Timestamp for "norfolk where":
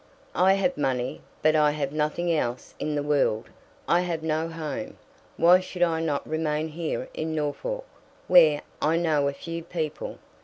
7.35-8.63